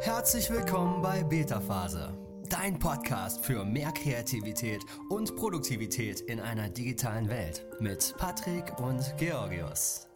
Herzlich 0.00 0.50
willkommen 0.50 1.02
bei 1.02 1.24
Beta 1.24 1.60
Phase, 1.60 2.16
dein 2.48 2.78
Podcast 2.78 3.44
für 3.44 3.64
mehr 3.64 3.92
Kreativität 3.92 4.82
und 5.08 5.34
Produktivität 5.36 6.20
in 6.20 6.38
einer 6.38 6.68
digitalen 6.68 7.28
Welt 7.28 7.66
mit 7.80 8.14
Patrick 8.18 8.78
und 8.78 9.14
Georgios. 9.18 10.06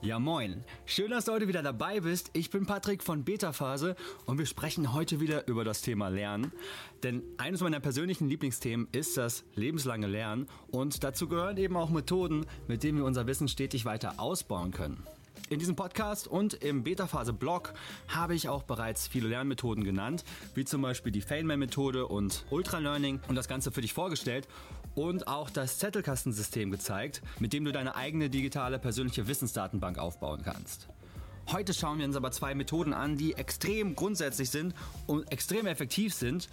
Ja 0.00 0.18
moin, 0.18 0.64
schön, 0.86 1.10
dass 1.10 1.24
du 1.24 1.32
heute 1.32 1.48
wieder 1.48 1.62
dabei 1.62 2.00
bist. 2.00 2.30
Ich 2.32 2.50
bin 2.50 2.66
Patrick 2.66 3.02
von 3.02 3.24
Beta 3.24 3.52
Phase 3.52 3.96
und 4.26 4.38
wir 4.38 4.46
sprechen 4.46 4.92
heute 4.92 5.20
wieder 5.20 5.46
über 5.48 5.64
das 5.64 5.82
Thema 5.82 6.08
Lernen. 6.08 6.52
Denn 7.02 7.22
eines 7.36 7.60
meiner 7.60 7.80
persönlichen 7.80 8.28
Lieblingsthemen 8.28 8.88
ist 8.92 9.16
das 9.16 9.44
lebenslange 9.54 10.06
Lernen 10.06 10.46
und 10.70 11.02
dazu 11.04 11.28
gehören 11.28 11.56
eben 11.56 11.76
auch 11.76 11.90
Methoden, 11.90 12.46
mit 12.68 12.82
denen 12.84 12.98
wir 12.98 13.04
unser 13.04 13.26
Wissen 13.26 13.48
stetig 13.48 13.84
weiter 13.84 14.18
ausbauen 14.18 14.70
können. 14.70 15.04
In 15.50 15.58
diesem 15.58 15.76
Podcast 15.76 16.28
und 16.28 16.52
im 16.52 16.82
Beta-Phase-Blog 16.82 17.72
habe 18.08 18.34
ich 18.34 18.50
auch 18.50 18.64
bereits 18.64 19.08
viele 19.08 19.28
Lernmethoden 19.28 19.82
genannt, 19.82 20.22
wie 20.54 20.66
zum 20.66 20.82
Beispiel 20.82 21.10
die 21.10 21.22
Feynman-Methode 21.22 22.06
und 22.06 22.44
Ultralearning 22.50 23.20
und 23.28 23.34
das 23.34 23.48
Ganze 23.48 23.72
für 23.72 23.80
dich 23.80 23.94
vorgestellt 23.94 24.46
und 24.94 25.26
auch 25.26 25.48
das 25.48 25.78
Zettelkastensystem 25.78 26.70
gezeigt, 26.70 27.22
mit 27.38 27.54
dem 27.54 27.64
du 27.64 27.72
deine 27.72 27.96
eigene 27.96 28.28
digitale 28.28 28.78
persönliche 28.78 29.26
Wissensdatenbank 29.26 29.96
aufbauen 29.96 30.42
kannst. 30.44 30.88
Heute 31.50 31.72
schauen 31.72 31.98
wir 31.98 32.04
uns 32.04 32.16
aber 32.16 32.30
zwei 32.30 32.54
Methoden 32.54 32.92
an, 32.92 33.16
die 33.16 33.32
extrem 33.32 33.96
grundsätzlich 33.96 34.50
sind 34.50 34.74
und 35.06 35.32
extrem 35.32 35.66
effektiv 35.66 36.12
sind 36.12 36.50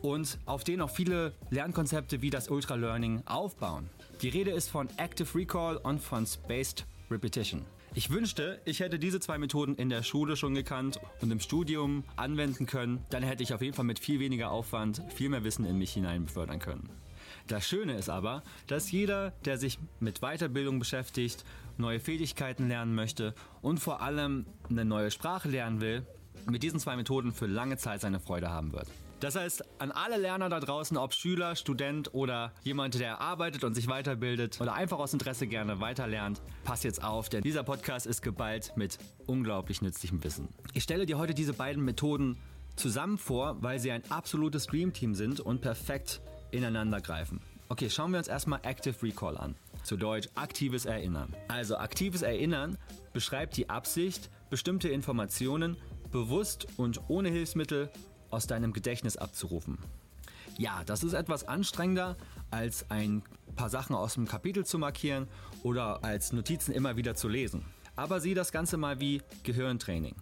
und 0.00 0.38
auf 0.46 0.64
denen 0.64 0.80
auch 0.80 0.90
viele 0.90 1.34
Lernkonzepte 1.50 2.22
wie 2.22 2.30
das 2.30 2.48
Ultralearning 2.48 3.24
aufbauen. 3.26 3.90
Die 4.22 4.30
Rede 4.30 4.52
ist 4.52 4.70
von 4.70 4.88
Active 4.96 5.38
Recall 5.38 5.76
und 5.76 6.00
von 6.00 6.24
Spaced 6.24 6.86
Repetition. 7.10 7.66
Ich 7.94 8.10
wünschte, 8.10 8.60
ich 8.64 8.80
hätte 8.80 8.98
diese 8.98 9.18
zwei 9.18 9.38
Methoden 9.38 9.74
in 9.74 9.88
der 9.88 10.02
Schule 10.02 10.36
schon 10.36 10.54
gekannt 10.54 11.00
und 11.20 11.30
im 11.30 11.40
Studium 11.40 12.04
anwenden 12.16 12.66
können. 12.66 13.04
Dann 13.10 13.22
hätte 13.22 13.42
ich 13.42 13.54
auf 13.54 13.62
jeden 13.62 13.74
Fall 13.74 13.84
mit 13.84 13.98
viel 13.98 14.20
weniger 14.20 14.50
Aufwand 14.50 15.02
viel 15.14 15.28
mehr 15.28 15.42
Wissen 15.42 15.64
in 15.64 15.78
mich 15.78 15.92
hinein 15.92 16.26
befördern 16.26 16.58
können. 16.58 16.88
Das 17.46 17.66
Schöne 17.66 17.94
ist 17.94 18.10
aber, 18.10 18.42
dass 18.66 18.90
jeder, 18.92 19.32
der 19.44 19.56
sich 19.58 19.78
mit 20.00 20.20
Weiterbildung 20.20 20.78
beschäftigt, 20.78 21.44
neue 21.78 21.98
Fähigkeiten 21.98 22.68
lernen 22.68 22.94
möchte 22.94 23.34
und 23.62 23.78
vor 23.78 24.02
allem 24.02 24.44
eine 24.68 24.84
neue 24.84 25.10
Sprache 25.10 25.48
lernen 25.48 25.80
will, 25.80 26.06
mit 26.46 26.62
diesen 26.62 26.80
zwei 26.80 26.96
Methoden 26.96 27.32
für 27.32 27.46
lange 27.46 27.78
Zeit 27.78 28.00
seine 28.00 28.20
Freude 28.20 28.50
haben 28.50 28.72
wird. 28.72 28.88
Das 29.20 29.34
heißt, 29.34 29.64
an 29.80 29.92
alle 29.92 30.16
Lerner 30.16 30.48
da 30.48 30.60
draußen, 30.60 30.96
ob 30.96 31.14
Schüler, 31.14 31.56
Student 31.56 32.12
oder 32.14 32.52
jemand, 32.62 32.98
der 32.98 33.20
arbeitet 33.20 33.64
und 33.64 33.74
sich 33.74 33.88
weiterbildet 33.88 34.60
oder 34.60 34.74
einfach 34.74 34.98
aus 34.98 35.12
Interesse 35.12 35.46
gerne 35.46 35.80
weiterlernt, 35.80 36.40
pass 36.64 36.82
jetzt 36.82 37.02
auf, 37.02 37.28
denn 37.28 37.42
dieser 37.42 37.62
Podcast 37.62 38.06
ist 38.06 38.22
geballt 38.22 38.72
mit 38.76 38.98
unglaublich 39.26 39.82
nützlichem 39.82 40.22
Wissen. 40.24 40.48
Ich 40.74 40.82
stelle 40.82 41.06
dir 41.06 41.18
heute 41.18 41.34
diese 41.34 41.52
beiden 41.52 41.84
Methoden 41.84 42.36
zusammen 42.76 43.18
vor, 43.18 43.56
weil 43.62 43.78
sie 43.78 43.90
ein 43.90 44.02
absolutes 44.10 44.66
Dreamteam 44.66 45.14
sind 45.14 45.40
und 45.40 45.60
perfekt 45.60 46.20
ineinander 46.50 47.00
greifen. 47.00 47.40
Okay, 47.70 47.90
schauen 47.90 48.12
wir 48.12 48.18
uns 48.18 48.28
erstmal 48.28 48.60
Active 48.62 48.94
Recall 49.02 49.36
an. 49.36 49.54
Zu 49.82 49.96
Deutsch 49.96 50.28
aktives 50.34 50.86
Erinnern. 50.86 51.34
Also 51.48 51.76
aktives 51.76 52.22
Erinnern 52.22 52.78
beschreibt 53.12 53.56
die 53.56 53.68
Absicht, 53.68 54.30
bestimmte 54.48 54.88
Informationen 54.88 55.76
bewusst 56.10 56.66
und 56.78 57.00
ohne 57.08 57.28
Hilfsmittel 57.28 57.90
aus 58.30 58.46
deinem 58.46 58.72
Gedächtnis 58.72 59.16
abzurufen. 59.16 59.78
Ja, 60.56 60.82
das 60.84 61.02
ist 61.02 61.12
etwas 61.12 61.46
anstrengender, 61.46 62.16
als 62.50 62.90
ein 62.90 63.22
paar 63.54 63.70
Sachen 63.70 63.94
aus 63.94 64.14
dem 64.14 64.26
Kapitel 64.26 64.64
zu 64.64 64.78
markieren 64.78 65.28
oder 65.62 66.02
als 66.04 66.32
Notizen 66.32 66.72
immer 66.72 66.96
wieder 66.96 67.14
zu 67.14 67.28
lesen. 67.28 67.64
Aber 67.96 68.20
sieh 68.20 68.34
das 68.34 68.52
Ganze 68.52 68.76
mal 68.76 69.00
wie 69.00 69.22
Gehirntraining. 69.42 70.14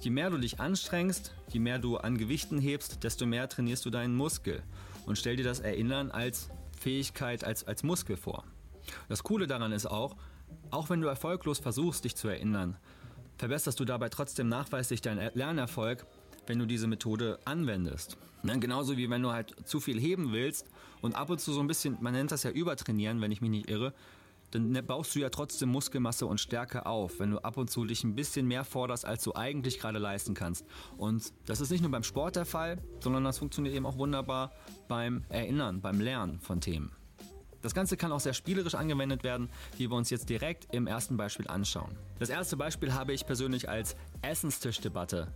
Je 0.00 0.10
mehr 0.10 0.30
du 0.30 0.38
dich 0.38 0.60
anstrengst, 0.60 1.34
je 1.48 1.60
mehr 1.60 1.78
du 1.78 1.96
an 1.96 2.18
Gewichten 2.18 2.58
hebst, 2.58 3.02
desto 3.04 3.26
mehr 3.26 3.48
trainierst 3.48 3.84
du 3.84 3.90
deinen 3.90 4.14
Muskel. 4.14 4.62
Und 5.06 5.18
stell 5.18 5.36
dir 5.36 5.44
das 5.44 5.60
Erinnern 5.60 6.10
als 6.10 6.50
Fähigkeit, 6.78 7.44
als, 7.44 7.64
als 7.64 7.82
Muskel 7.82 8.16
vor. 8.16 8.44
Das 9.08 9.22
Coole 9.22 9.46
daran 9.46 9.72
ist 9.72 9.86
auch, 9.86 10.16
auch 10.70 10.90
wenn 10.90 11.00
du 11.00 11.08
erfolglos 11.08 11.58
versuchst, 11.58 12.04
dich 12.04 12.16
zu 12.16 12.28
erinnern, 12.28 12.76
verbesserst 13.38 13.78
du 13.80 13.84
dabei 13.84 14.08
trotzdem 14.08 14.48
nachweislich 14.48 15.00
deinen 15.00 15.30
Lernerfolg, 15.34 16.06
wenn 16.46 16.58
du 16.58 16.66
diese 16.66 16.86
Methode 16.86 17.38
anwendest. 17.44 18.16
Ne? 18.42 18.58
Genauso 18.58 18.96
wie 18.96 19.10
wenn 19.10 19.22
du 19.22 19.32
halt 19.32 19.54
zu 19.66 19.80
viel 19.80 20.00
heben 20.00 20.32
willst 20.32 20.66
und 21.00 21.14
ab 21.14 21.30
und 21.30 21.40
zu 21.40 21.52
so 21.52 21.60
ein 21.60 21.66
bisschen, 21.66 21.96
man 22.00 22.12
nennt 22.12 22.32
das 22.32 22.42
ja 22.42 22.50
übertrainieren, 22.50 23.20
wenn 23.20 23.32
ich 23.32 23.40
mich 23.40 23.50
nicht 23.50 23.70
irre, 23.70 23.92
dann 24.50 24.72
ne, 24.72 24.82
baust 24.82 25.14
du 25.14 25.20
ja 25.20 25.30
trotzdem 25.30 25.68
Muskelmasse 25.68 26.26
und 26.26 26.40
Stärke 26.40 26.86
auf, 26.86 27.20
wenn 27.20 27.30
du 27.30 27.38
ab 27.38 27.56
und 27.56 27.70
zu 27.70 27.84
dich 27.84 28.04
ein 28.04 28.14
bisschen 28.14 28.46
mehr 28.46 28.64
forderst, 28.64 29.04
als 29.04 29.22
du 29.22 29.34
eigentlich 29.34 29.78
gerade 29.78 29.98
leisten 29.98 30.34
kannst. 30.34 30.64
Und 30.96 31.32
das 31.46 31.60
ist 31.60 31.70
nicht 31.70 31.82
nur 31.82 31.90
beim 31.90 32.02
Sport 32.02 32.36
der 32.36 32.46
Fall, 32.46 32.78
sondern 33.00 33.24
das 33.24 33.38
funktioniert 33.38 33.74
eben 33.74 33.86
auch 33.86 33.96
wunderbar 33.96 34.52
beim 34.88 35.24
Erinnern, 35.28 35.80
beim 35.80 36.00
Lernen 36.00 36.40
von 36.40 36.60
Themen. 36.60 36.90
Das 37.62 37.74
Ganze 37.74 37.98
kann 37.98 38.10
auch 38.10 38.20
sehr 38.20 38.32
spielerisch 38.32 38.74
angewendet 38.74 39.22
werden, 39.22 39.50
wie 39.76 39.90
wir 39.90 39.96
uns 39.96 40.08
jetzt 40.08 40.30
direkt 40.30 40.74
im 40.74 40.86
ersten 40.86 41.18
Beispiel 41.18 41.46
anschauen. 41.46 41.94
Das 42.18 42.30
erste 42.30 42.56
Beispiel 42.56 42.94
habe 42.94 43.12
ich 43.12 43.26
persönlich 43.26 43.68
als 43.68 43.96
Essenstischdebatte 44.22 45.28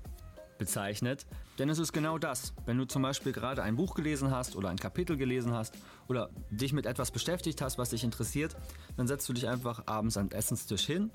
bezeichnet. 0.64 1.26
Denn 1.58 1.69
es 1.69 1.78
ist 1.78 1.92
genau 1.92 2.16
das. 2.16 2.54
Wenn 2.64 2.78
du 2.78 2.86
zum 2.86 3.02
Beispiel 3.02 3.32
gerade 3.32 3.62
ein 3.62 3.76
Buch 3.76 3.94
gelesen 3.94 4.30
hast 4.30 4.56
oder 4.56 4.70
ein 4.70 4.78
Kapitel 4.78 5.19
gelesen 5.19 5.52
hast 5.52 5.75
oder 6.08 6.30
dich 6.50 6.72
mit 6.72 6.86
etwas 6.86 7.10
beschäftigt 7.10 7.60
hast, 7.60 7.76
was 7.76 7.91
dich 7.91 8.02
interessiert, 8.02 8.56
dann 8.97 9.06
setzt 9.06 9.28
du 9.28 9.34
dich 9.34 9.47
einfach 9.47 9.86
abends 9.86 10.16
am 10.16 10.30
Essenstisch 10.30 10.86
hin 10.86 11.10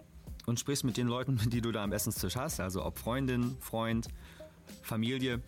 und 0.45 0.59
sprichst 0.59 0.83
mit 0.83 0.97
den 0.97 1.07
Leuten, 1.07 1.37
die 1.49 1.61
du 1.61 1.71
da 1.71 1.83
am 1.83 1.91
Essenstisch 1.91 2.35
hast, 2.35 2.59
also 2.59 2.85
ob 2.85 2.99
Freundin, 2.99 3.57
Freund, 3.59 4.07
Familie 4.83 5.41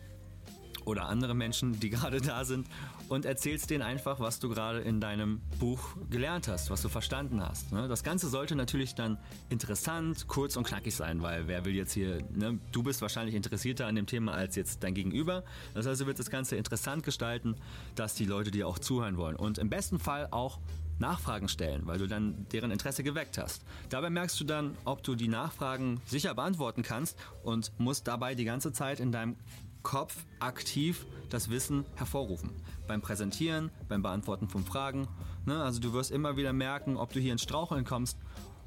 oder 0.85 1.07
andere 1.07 1.33
Menschen, 1.33 1.79
die 1.79 1.89
gerade 1.91 2.21
da 2.21 2.45
sind 2.45 2.67
und 3.09 3.25
erzählst 3.25 3.69
denen 3.69 3.81
einfach, 3.81 4.19
was 4.19 4.39
du 4.39 4.49
gerade 4.49 4.79
in 4.79 5.01
deinem 5.01 5.41
Buch 5.59 5.95
gelernt 6.09 6.47
hast, 6.47 6.69
was 6.69 6.81
du 6.81 6.89
verstanden 6.89 7.41
hast. 7.41 7.71
Ne? 7.71 7.87
Das 7.87 8.03
Ganze 8.03 8.29
sollte 8.29 8.55
natürlich 8.55 8.95
dann 8.95 9.17
interessant, 9.49 10.27
kurz 10.27 10.55
und 10.55 10.65
knackig 10.65 10.95
sein, 10.95 11.21
weil 11.21 11.47
wer 11.47 11.65
will 11.65 11.75
jetzt 11.75 11.93
hier, 11.93 12.19
ne? 12.33 12.59
du 12.71 12.83
bist 12.83 13.01
wahrscheinlich 13.01 13.35
interessierter 13.35 13.87
an 13.87 13.95
dem 13.95 14.05
Thema 14.05 14.33
als 14.33 14.55
jetzt 14.55 14.83
dein 14.83 14.93
Gegenüber. 14.93 15.43
Das 15.73 15.85
heißt, 15.85 16.01
du 16.01 16.05
willst 16.05 16.19
das 16.19 16.29
Ganze 16.29 16.55
interessant 16.55 17.03
gestalten, 17.03 17.55
dass 17.95 18.13
die 18.13 18.25
Leute 18.25 18.51
dir 18.51 18.67
auch 18.67 18.79
zuhören 18.79 19.17
wollen 19.17 19.35
und 19.35 19.57
im 19.57 19.69
besten 19.69 19.99
Fall 19.99 20.27
auch 20.31 20.59
Nachfragen 21.01 21.49
stellen, 21.49 21.81
weil 21.85 21.97
du 21.97 22.07
dann 22.07 22.45
deren 22.53 22.71
Interesse 22.71 23.03
geweckt 23.03 23.37
hast. 23.37 23.65
Dabei 23.89 24.09
merkst 24.09 24.39
du 24.39 24.45
dann, 24.45 24.77
ob 24.85 25.03
du 25.03 25.15
die 25.15 25.27
Nachfragen 25.27 25.99
sicher 26.05 26.33
beantworten 26.33 26.83
kannst 26.83 27.17
und 27.43 27.73
musst 27.77 28.07
dabei 28.07 28.35
die 28.35 28.45
ganze 28.45 28.71
Zeit 28.71 29.01
in 29.01 29.11
deinem 29.11 29.35
Kopf 29.83 30.25
aktiv 30.39 31.05
das 31.29 31.49
Wissen 31.49 31.85
hervorrufen. 31.95 32.51
Beim 32.87 33.01
Präsentieren, 33.01 33.71
beim 33.87 34.01
Beantworten 34.01 34.47
von 34.47 34.63
Fragen. 34.63 35.07
Ne? 35.45 35.61
Also 35.61 35.79
du 35.79 35.93
wirst 35.93 36.11
immer 36.11 36.37
wieder 36.37 36.53
merken, 36.53 36.97
ob 36.97 37.13
du 37.13 37.19
hier 37.19 37.31
ins 37.31 37.43
Straucheln 37.43 37.85
kommst 37.85 38.17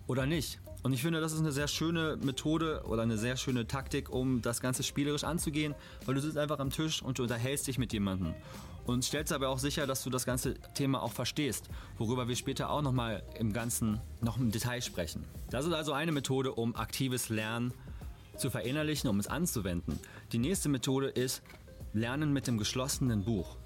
oder 0.06 0.26
nicht. 0.26 0.60
Und 0.82 0.92
ich 0.92 1.02
finde, 1.02 1.20
das 1.20 1.32
ist 1.32 1.40
eine 1.40 1.52
sehr 1.52 1.68
schöne 1.68 2.18
Methode 2.22 2.82
oder 2.86 3.02
eine 3.02 3.16
sehr 3.16 3.36
schöne 3.36 3.66
Taktik, 3.66 4.10
um 4.10 4.42
das 4.42 4.60
Ganze 4.60 4.82
spielerisch 4.82 5.24
anzugehen, 5.24 5.74
weil 6.04 6.14
du 6.14 6.20
sitzt 6.20 6.36
einfach 6.36 6.58
am 6.58 6.70
Tisch 6.70 7.02
und 7.02 7.18
du 7.18 7.22
unterhältst 7.22 7.66
dich 7.66 7.78
mit 7.78 7.92
jemandem 7.92 8.34
und 8.86 9.04
stellst 9.04 9.32
aber 9.32 9.48
auch 9.48 9.58
sicher, 9.58 9.86
dass 9.86 10.04
du 10.04 10.10
das 10.10 10.26
ganze 10.26 10.54
Thema 10.74 11.02
auch 11.02 11.12
verstehst, 11.12 11.68
worüber 11.96 12.28
wir 12.28 12.36
später 12.36 12.70
auch 12.70 12.82
nochmal 12.82 13.22
im 13.38 13.52
Ganzen 13.52 14.00
noch 14.20 14.36
im 14.36 14.50
Detail 14.50 14.82
sprechen. 14.82 15.24
Das 15.50 15.64
ist 15.64 15.72
also 15.72 15.92
eine 15.92 16.12
Methode, 16.12 16.52
um 16.52 16.76
aktives 16.76 17.28
Lernen 17.28 17.72
zu 18.36 18.50
verinnerlichen, 18.50 19.08
um 19.08 19.20
es 19.20 19.26
anzuwenden. 19.26 19.98
Die 20.34 20.40
nächste 20.40 20.68
Methode 20.68 21.06
ist 21.06 21.44
Lernen 21.92 22.32
mit 22.32 22.48
dem 22.48 22.58
geschlossenen 22.58 23.24
Buch. 23.24 23.56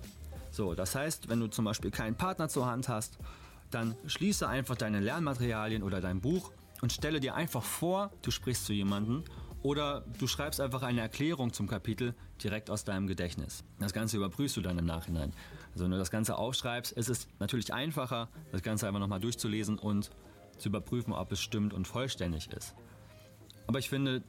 So, 0.51 0.75
das 0.75 0.95
heißt, 0.95 1.31
wenn 1.31 1.41
du 1.41 1.47
zum 1.47 1.65
Beispiel 1.65 1.91
keinen 1.91 2.15
Partner 2.15 2.51
zur 2.51 2.67
Hand 2.67 2.91
hast, 2.91 3.17
dann 3.71 3.97
schließe 4.06 4.47
einfach 4.47 4.77
deine 4.77 5.01
Lernmaterialien 5.01 5.83
oder 5.83 6.03
dein 6.03 6.21
Buch 6.21 6.53
und 6.83 6.93
stelle 6.93 7.21
dir 7.21 7.34
einfach 7.34 7.62
vor, 7.62 8.12
du 8.21 8.31
sprichst 8.31 8.67
zu 8.67 8.75
jemandem 8.75 9.25
oder 9.62 10.05
du 10.19 10.27
schreibst 10.27 10.61
einfach 10.61 10.83
eine 10.83 11.01
Erklärung 11.01 11.55
zum 11.55 11.69
Kapitel 11.69 12.15
direkt 12.44 12.69
aus 12.69 12.85
deinem 12.85 13.06
Gedächtnis. 13.06 13.65
Das 13.79 13.94
Ganze 13.94 14.19
überprüfst 14.19 14.59
du 14.59 14.61
dann 14.61 14.79
im 14.79 14.85
Nachhinein. 14.85 15.32
Also 15.73 15.85
wenn 15.85 15.93
du 15.93 15.97
das 15.97 16.11
Ganze 16.11 16.37
aufschreibst, 16.37 16.93
ist 16.93 17.09
es 17.09 17.29
natürlich 17.38 17.73
einfacher, 17.73 18.29
das 18.53 18.62
Ganze 18.62 18.87
einfach 18.87 19.00
nochmal 19.00 19.20
durchzulesen 19.20 19.79
und 19.79 20.11
zu 20.59 20.69
überprüfen, 20.69 21.15
ob 21.15 21.32
es 21.32 21.41
stimmt 21.41 21.73
und 21.73 21.88
vollständig 21.88 22.53
ist. 22.53 22.75
Aber 23.67 23.79
ich 23.79 23.88
finde, 23.88 24.23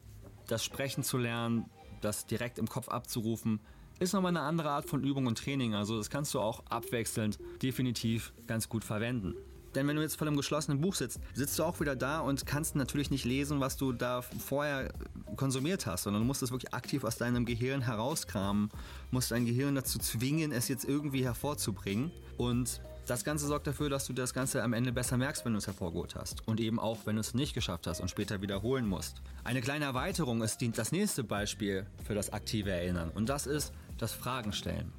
das 0.47 0.63
Sprechen 0.63 1.03
zu 1.03 1.17
lernen, 1.17 1.69
das 2.01 2.25
direkt 2.25 2.59
im 2.59 2.67
Kopf 2.67 2.89
abzurufen, 2.89 3.59
ist 3.99 4.13
nochmal 4.13 4.29
eine 4.29 4.41
andere 4.41 4.69
Art 4.69 4.87
von 4.87 5.03
Übung 5.03 5.27
und 5.27 5.37
Training. 5.37 5.75
Also 5.75 5.97
das 5.97 6.09
kannst 6.09 6.33
du 6.33 6.39
auch 6.39 6.63
abwechselnd 6.69 7.37
definitiv 7.61 8.33
ganz 8.47 8.69
gut 8.69 8.83
verwenden. 8.83 9.35
Denn 9.75 9.87
wenn 9.87 9.95
du 9.95 10.01
jetzt 10.01 10.15
vor 10.15 10.25
einem 10.25 10.37
geschlossenen 10.37 10.81
Buch 10.81 10.95
sitzt, 10.95 11.19
sitzt 11.33 11.59
du 11.59 11.63
auch 11.63 11.79
wieder 11.79 11.95
da 11.95 12.21
und 12.21 12.45
kannst 12.45 12.75
natürlich 12.75 13.11
nicht 13.11 13.25
lesen, 13.25 13.59
was 13.59 13.77
du 13.77 13.91
da 13.91 14.21
vorher 14.21 14.91
konsumiert 15.35 15.85
hast, 15.85 16.03
sondern 16.03 16.23
du 16.23 16.27
musst 16.27 16.41
es 16.41 16.51
wirklich 16.51 16.73
aktiv 16.73 17.03
aus 17.03 17.17
deinem 17.17 17.45
Gehirn 17.45 17.81
herauskramen, 17.81 18.71
musst 19.11 19.31
dein 19.31 19.45
Gehirn 19.45 19.75
dazu 19.75 19.99
zwingen, 19.99 20.51
es 20.51 20.67
jetzt 20.69 20.85
irgendwie 20.85 21.23
hervorzubringen. 21.23 22.11
Und 22.37 22.81
Das 23.05 23.23
Ganze 23.23 23.47
sorgt 23.47 23.65
dafür, 23.65 23.89
dass 23.89 24.05
du 24.05 24.13
das 24.13 24.33
Ganze 24.33 24.61
am 24.63 24.73
Ende 24.73 24.91
besser 24.91 25.17
merkst, 25.17 25.43
wenn 25.43 25.53
du 25.53 25.57
es 25.57 25.67
hervorgeholt 25.67 26.15
hast. 26.15 26.47
Und 26.47 26.59
eben 26.59 26.79
auch, 26.79 27.05
wenn 27.05 27.15
du 27.15 27.21
es 27.21 27.33
nicht 27.33 27.53
geschafft 27.53 27.87
hast 27.87 28.01
und 28.01 28.09
später 28.09 28.41
wiederholen 28.41 28.87
musst. 28.87 29.21
Eine 29.43 29.61
kleine 29.61 29.85
Erweiterung 29.85 30.43
ist 30.43 30.59
das 30.75 30.91
nächste 30.91 31.23
Beispiel 31.23 31.87
für 32.03 32.13
das 32.13 32.31
aktive 32.31 32.71
Erinnern. 32.71 33.09
Und 33.09 33.29
das 33.29 33.47
ist 33.47 33.73
das 33.97 34.13
Fragen 34.13 34.53
stellen. 34.53 34.91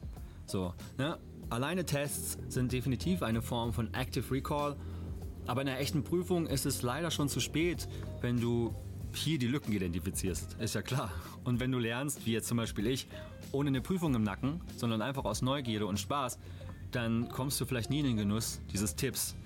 So, 0.46 0.74
ne? 0.98 1.18
Alleine 1.50 1.84
Tests 1.84 2.38
sind 2.48 2.72
definitiv 2.72 3.22
eine 3.22 3.42
Form 3.42 3.72
von 3.72 3.92
Active 3.94 4.30
Recall. 4.32 4.76
Aber 5.46 5.62
in 5.62 5.68
einer 5.68 5.78
echten 5.78 6.04
Prüfung 6.04 6.46
ist 6.46 6.66
es 6.66 6.82
leider 6.82 7.10
schon 7.10 7.28
zu 7.28 7.40
spät, 7.40 7.88
wenn 8.20 8.40
du 8.40 8.74
hier 9.14 9.38
die 9.38 9.48
Lücken 9.48 9.72
identifizierst. 9.72 10.54
Ist 10.60 10.74
ja 10.74 10.82
klar. 10.82 11.10
Und 11.44 11.60
wenn 11.60 11.72
du 11.72 11.78
lernst, 11.78 12.26
wie 12.26 12.32
jetzt 12.32 12.48
zum 12.48 12.56
Beispiel 12.56 12.86
ich, 12.86 13.08
ohne 13.52 13.68
eine 13.68 13.80
Prüfung 13.80 14.14
im 14.14 14.22
Nacken, 14.22 14.60
sondern 14.76 15.02
einfach 15.02 15.24
aus 15.24 15.42
Neugierde 15.42 15.86
und 15.86 15.98
Spaß, 15.98 16.38
dann 16.94 17.28
kommst 17.28 17.60
du 17.60 17.66
vielleicht 17.66 17.90
nie 17.90 18.00
in 18.00 18.06
den 18.06 18.16
Genuss 18.16 18.60
dieses 18.72 18.96
Tipps. 18.96 19.36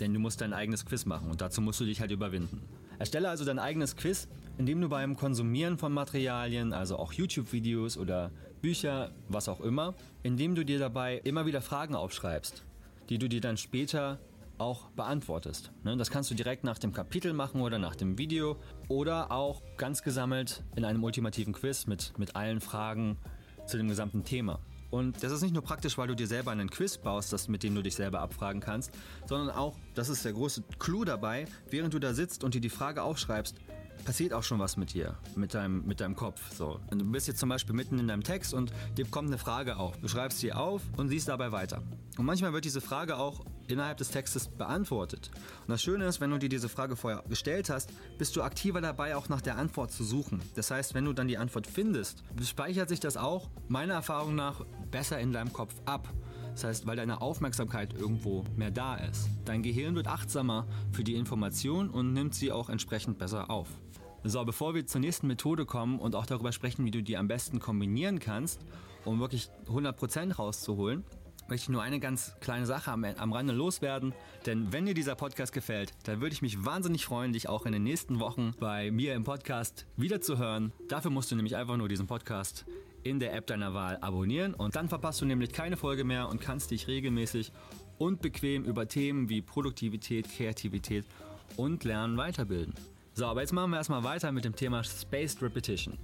Denn 0.00 0.12
du 0.12 0.20
musst 0.20 0.40
dein 0.40 0.52
eigenes 0.52 0.84
Quiz 0.84 1.06
machen 1.06 1.30
und 1.30 1.40
dazu 1.40 1.60
musst 1.60 1.80
du 1.80 1.84
dich 1.84 2.00
halt 2.00 2.10
überwinden. 2.10 2.60
Erstelle 2.98 3.28
also 3.28 3.44
dein 3.44 3.58
eigenes 3.58 3.96
Quiz, 3.96 4.28
indem 4.58 4.80
du 4.80 4.88
beim 4.88 5.16
Konsumieren 5.16 5.78
von 5.78 5.92
Materialien, 5.92 6.72
also 6.72 6.96
auch 6.96 7.12
YouTube-Videos 7.12 7.96
oder 7.96 8.30
Bücher, 8.60 9.12
was 9.28 9.48
auch 9.48 9.60
immer, 9.60 9.94
indem 10.22 10.54
du 10.54 10.64
dir 10.64 10.78
dabei 10.78 11.18
immer 11.24 11.46
wieder 11.46 11.60
Fragen 11.60 11.94
aufschreibst, 11.94 12.64
die 13.08 13.18
du 13.18 13.28
dir 13.28 13.40
dann 13.40 13.56
später 13.56 14.18
auch 14.58 14.88
beantwortest. 14.90 15.72
Ne, 15.82 15.96
das 15.96 16.10
kannst 16.10 16.30
du 16.30 16.34
direkt 16.34 16.64
nach 16.64 16.78
dem 16.78 16.92
Kapitel 16.92 17.32
machen 17.32 17.60
oder 17.60 17.78
nach 17.78 17.96
dem 17.96 18.18
Video 18.18 18.56
oder 18.88 19.32
auch 19.32 19.62
ganz 19.76 20.02
gesammelt 20.02 20.62
in 20.76 20.84
einem 20.84 21.02
ultimativen 21.02 21.52
Quiz 21.52 21.86
mit, 21.86 22.16
mit 22.18 22.36
allen 22.36 22.60
Fragen 22.60 23.18
zu 23.66 23.76
dem 23.76 23.88
gesamten 23.88 24.24
Thema. 24.24 24.60
Und 24.94 25.24
das 25.24 25.32
ist 25.32 25.42
nicht 25.42 25.52
nur 25.52 25.64
praktisch, 25.64 25.98
weil 25.98 26.06
du 26.06 26.14
dir 26.14 26.28
selber 26.28 26.52
einen 26.52 26.70
Quiz 26.70 26.98
baust, 26.98 27.32
das, 27.32 27.48
mit 27.48 27.64
dem 27.64 27.74
du 27.74 27.82
dich 27.82 27.96
selber 27.96 28.20
abfragen 28.20 28.60
kannst, 28.60 28.92
sondern 29.26 29.50
auch, 29.50 29.76
das 29.96 30.08
ist 30.08 30.24
der 30.24 30.32
große 30.32 30.62
Clou 30.78 31.04
dabei, 31.04 31.46
während 31.68 31.94
du 31.94 31.98
da 31.98 32.14
sitzt 32.14 32.44
und 32.44 32.54
dir 32.54 32.60
die 32.60 32.68
Frage 32.68 33.02
aufschreibst, 33.02 33.56
passiert 34.04 34.32
auch 34.32 34.44
schon 34.44 34.60
was 34.60 34.76
mit 34.76 34.92
dir, 34.92 35.16
mit 35.34 35.54
deinem, 35.54 35.84
mit 35.84 36.00
deinem 36.00 36.14
Kopf. 36.14 36.40
So. 36.54 36.78
Und 36.92 37.00
du 37.00 37.04
bist 37.10 37.26
jetzt 37.26 37.40
zum 37.40 37.48
Beispiel 37.48 37.74
mitten 37.74 37.98
in 37.98 38.06
deinem 38.06 38.22
Text 38.22 38.54
und 38.54 38.72
dir 38.96 39.06
kommt 39.06 39.28
eine 39.28 39.38
Frage 39.38 39.78
auf. 39.78 39.96
Du 39.98 40.06
schreibst 40.08 40.38
sie 40.38 40.52
auf 40.52 40.82
und 40.96 41.08
siehst 41.08 41.28
dabei 41.28 41.50
weiter. 41.50 41.82
Und 42.16 42.26
manchmal 42.26 42.52
wird 42.52 42.64
diese 42.64 42.80
Frage 42.80 43.16
auch 43.16 43.44
innerhalb 43.66 43.96
des 43.96 44.10
Textes 44.10 44.48
beantwortet. 44.48 45.30
Und 45.62 45.70
das 45.70 45.82
Schöne 45.82 46.04
ist, 46.06 46.20
wenn 46.20 46.30
du 46.30 46.38
dir 46.38 46.48
diese 46.48 46.68
Frage 46.68 46.96
vorher 46.96 47.24
gestellt 47.28 47.70
hast, 47.70 47.90
bist 48.18 48.36
du 48.36 48.42
aktiver 48.42 48.80
dabei, 48.80 49.16
auch 49.16 49.28
nach 49.28 49.40
der 49.40 49.56
Antwort 49.56 49.90
zu 49.90 50.04
suchen. 50.04 50.40
Das 50.54 50.70
heißt, 50.70 50.94
wenn 50.94 51.06
du 51.06 51.12
dann 51.12 51.28
die 51.28 51.38
Antwort 51.38 51.66
findest, 51.66 52.22
speichert 52.42 52.88
sich 52.88 53.00
das 53.00 53.16
auch 53.16 53.48
meiner 53.68 53.94
Erfahrung 53.94 54.34
nach 54.34 54.64
besser 54.94 55.18
in 55.18 55.32
deinem 55.32 55.52
Kopf 55.52 55.74
ab. 55.86 56.08
Das 56.52 56.62
heißt, 56.62 56.86
weil 56.86 56.94
deine 56.94 57.20
Aufmerksamkeit 57.20 57.94
irgendwo 57.94 58.44
mehr 58.54 58.70
da 58.70 58.94
ist. 58.94 59.28
Dein 59.44 59.64
Gehirn 59.64 59.96
wird 59.96 60.06
achtsamer 60.06 60.68
für 60.92 61.02
die 61.02 61.16
Information 61.16 61.90
und 61.90 62.12
nimmt 62.12 62.32
sie 62.32 62.52
auch 62.52 62.70
entsprechend 62.70 63.18
besser 63.18 63.50
auf. 63.50 63.66
So, 64.22 64.44
bevor 64.44 64.72
wir 64.72 64.86
zur 64.86 65.00
nächsten 65.00 65.26
Methode 65.26 65.66
kommen 65.66 65.98
und 65.98 66.14
auch 66.14 66.26
darüber 66.26 66.52
sprechen, 66.52 66.84
wie 66.84 66.92
du 66.92 67.02
die 67.02 67.16
am 67.16 67.26
besten 67.26 67.58
kombinieren 67.58 68.20
kannst, 68.20 68.60
um 69.04 69.18
wirklich 69.18 69.50
100% 69.66 70.36
rauszuholen, 70.36 71.02
möchte 71.48 71.64
ich 71.64 71.68
nur 71.70 71.82
eine 71.82 71.98
ganz 71.98 72.36
kleine 72.38 72.64
Sache 72.64 72.92
am, 72.92 73.02
am 73.02 73.32
Rande 73.32 73.52
loswerden. 73.52 74.14
Denn 74.46 74.72
wenn 74.72 74.86
dir 74.86 74.94
dieser 74.94 75.16
Podcast 75.16 75.52
gefällt, 75.52 75.90
dann 76.04 76.20
würde 76.20 76.34
ich 76.34 76.40
mich 76.40 76.64
wahnsinnig 76.64 77.04
freuen, 77.04 77.32
dich 77.32 77.48
auch 77.48 77.66
in 77.66 77.72
den 77.72 77.82
nächsten 77.82 78.20
Wochen 78.20 78.52
bei 78.60 78.92
mir 78.92 79.14
im 79.14 79.24
Podcast 79.24 79.86
wiederzuhören. 79.96 80.72
Dafür 80.88 81.10
musst 81.10 81.32
du 81.32 81.34
nämlich 81.34 81.56
einfach 81.56 81.76
nur 81.76 81.88
diesen 81.88 82.06
Podcast 82.06 82.64
in 83.04 83.20
der 83.20 83.34
App 83.34 83.46
deiner 83.46 83.74
Wahl 83.74 83.98
abonnieren 84.00 84.54
und 84.54 84.76
dann 84.76 84.88
verpasst 84.88 85.20
du 85.20 85.26
nämlich 85.26 85.52
keine 85.52 85.76
Folge 85.76 86.04
mehr 86.04 86.28
und 86.28 86.40
kannst 86.40 86.70
dich 86.70 86.88
regelmäßig 86.88 87.52
und 87.98 88.20
bequem 88.20 88.64
über 88.64 88.88
Themen 88.88 89.28
wie 89.28 89.42
Produktivität, 89.42 90.28
Kreativität 90.28 91.04
und 91.56 91.84
Lernen 91.84 92.16
weiterbilden. 92.16 92.74
So, 93.16 93.26
aber 93.26 93.42
jetzt 93.42 93.52
machen 93.52 93.70
wir 93.70 93.76
erstmal 93.76 94.02
weiter 94.02 94.32
mit 94.32 94.44
dem 94.44 94.56
Thema 94.56 94.82
Spaced 94.82 95.40
Repetition. 95.40 95.96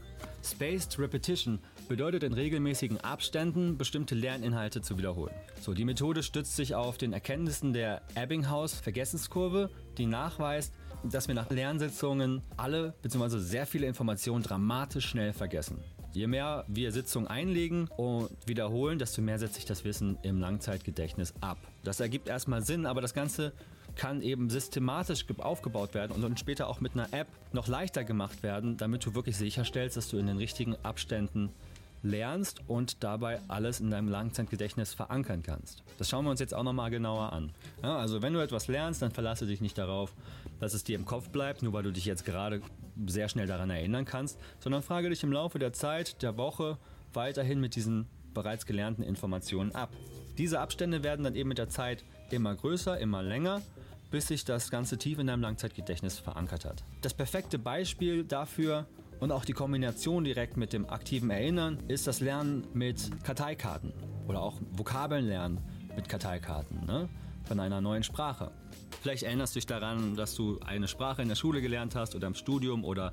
Spaced 0.44 0.96
Repetition 0.96 1.58
bedeutet 1.88 2.22
in 2.22 2.32
regelmäßigen 2.32 3.00
Abständen 3.00 3.76
bestimmte 3.76 4.14
Lerninhalte 4.14 4.80
zu 4.80 4.96
wiederholen. 4.96 5.34
So, 5.60 5.74
die 5.74 5.84
Methode 5.84 6.22
stützt 6.22 6.54
sich 6.54 6.76
auf 6.76 6.98
den 6.98 7.12
Erkenntnissen 7.12 7.72
der 7.72 8.02
Ebbinghaus-Vergessenskurve, 8.14 9.70
die 9.98 10.06
nachweist, 10.06 10.72
dass 11.02 11.26
wir 11.26 11.34
nach 11.34 11.50
Lernsitzungen 11.50 12.42
alle 12.56 12.94
bzw. 13.02 13.38
sehr 13.38 13.66
viele 13.66 13.88
Informationen 13.88 14.44
dramatisch 14.44 15.06
schnell 15.06 15.32
vergessen. 15.32 15.78
Je 16.12 16.26
mehr 16.26 16.64
wir 16.66 16.90
Sitzungen 16.90 17.28
einlegen 17.28 17.88
und 17.96 18.30
wiederholen, 18.46 18.98
desto 18.98 19.22
mehr 19.22 19.38
setzt 19.38 19.54
sich 19.54 19.64
das 19.64 19.84
Wissen 19.84 20.18
im 20.22 20.40
Langzeitgedächtnis 20.40 21.34
ab. 21.40 21.58
Das 21.84 22.00
ergibt 22.00 22.28
erstmal 22.28 22.62
Sinn, 22.62 22.84
aber 22.84 23.00
das 23.00 23.14
Ganze 23.14 23.52
kann 23.94 24.20
eben 24.22 24.50
systematisch 24.50 25.24
aufgebaut 25.38 25.94
werden 25.94 26.12
und 26.12 26.22
dann 26.22 26.36
später 26.36 26.68
auch 26.68 26.80
mit 26.80 26.94
einer 26.94 27.12
App 27.12 27.28
noch 27.52 27.68
leichter 27.68 28.02
gemacht 28.02 28.42
werden, 28.42 28.76
damit 28.76 29.04
du 29.06 29.14
wirklich 29.14 29.36
sicherstellst, 29.36 29.96
dass 29.96 30.08
du 30.08 30.18
in 30.18 30.26
den 30.26 30.38
richtigen 30.38 30.74
Abständen 30.82 31.50
lernst 32.02 32.60
und 32.66 33.04
dabei 33.04 33.40
alles 33.48 33.78
in 33.80 33.90
deinem 33.90 34.08
Langzeitgedächtnis 34.08 34.94
verankern 34.94 35.42
kannst. 35.42 35.82
Das 35.98 36.08
schauen 36.08 36.24
wir 36.24 36.30
uns 36.30 36.40
jetzt 36.40 36.54
auch 36.54 36.62
nochmal 36.62 36.90
genauer 36.90 37.32
an. 37.32 37.52
Ja, 37.82 37.98
also 37.98 38.22
wenn 38.22 38.32
du 38.32 38.40
etwas 38.40 38.68
lernst, 38.68 39.02
dann 39.02 39.10
verlasse 39.10 39.46
dich 39.46 39.60
nicht 39.60 39.76
darauf, 39.76 40.14
dass 40.60 40.74
es 40.74 40.82
dir 40.82 40.96
im 40.96 41.04
Kopf 41.04 41.28
bleibt, 41.28 41.62
nur 41.62 41.72
weil 41.72 41.82
du 41.82 41.92
dich 41.92 42.06
jetzt 42.06 42.24
gerade 42.24 42.62
sehr 43.06 43.28
schnell 43.28 43.46
daran 43.46 43.70
erinnern 43.70 44.04
kannst, 44.04 44.38
sondern 44.58 44.82
frage 44.82 45.10
dich 45.10 45.22
im 45.22 45.32
Laufe 45.32 45.58
der 45.58 45.72
Zeit, 45.72 46.22
der 46.22 46.36
Woche 46.36 46.78
weiterhin 47.12 47.60
mit 47.60 47.74
diesen 47.74 48.06
bereits 48.34 48.66
gelernten 48.66 49.02
Informationen 49.02 49.74
ab. 49.74 49.90
Diese 50.38 50.60
Abstände 50.60 51.02
werden 51.02 51.24
dann 51.24 51.34
eben 51.34 51.48
mit 51.48 51.58
der 51.58 51.68
Zeit 51.68 52.04
immer 52.30 52.54
größer, 52.54 52.98
immer 52.98 53.22
länger 53.22 53.62
bis 54.10 54.26
sich 54.26 54.44
das 54.44 54.70
Ganze 54.70 54.98
tief 54.98 55.18
in 55.18 55.28
deinem 55.28 55.40
Langzeitgedächtnis 55.40 56.18
verankert 56.18 56.64
hat. 56.64 56.82
Das 57.00 57.14
perfekte 57.14 57.58
Beispiel 57.58 58.24
dafür 58.24 58.86
und 59.20 59.32
auch 59.32 59.44
die 59.44 59.52
Kombination 59.52 60.24
direkt 60.24 60.56
mit 60.56 60.72
dem 60.72 60.88
aktiven 60.88 61.30
Erinnern 61.30 61.78
ist 61.88 62.06
das 62.06 62.20
Lernen 62.20 62.66
mit 62.72 63.10
Karteikarten 63.22 63.92
oder 64.26 64.42
auch 64.42 64.60
Vokabeln 64.72 65.26
lernen 65.26 65.58
mit 65.94 66.08
Karteikarten 66.08 66.84
ne? 66.86 67.08
von 67.44 67.60
einer 67.60 67.80
neuen 67.80 68.02
Sprache. 68.02 68.50
Vielleicht 69.02 69.22
erinnerst 69.22 69.54
du 69.54 69.58
dich 69.58 69.66
daran, 69.66 70.16
dass 70.16 70.34
du 70.34 70.58
eine 70.64 70.88
Sprache 70.88 71.22
in 71.22 71.28
der 71.28 71.36
Schule 71.36 71.60
gelernt 71.60 71.94
hast 71.94 72.14
oder 72.14 72.26
im 72.26 72.34
Studium 72.34 72.84
oder 72.84 73.12